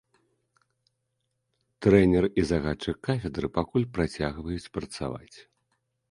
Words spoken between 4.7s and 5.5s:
працаваць.